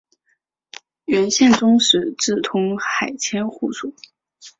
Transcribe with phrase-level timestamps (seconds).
[1.05, 3.91] 元宪宗时置通海千户所。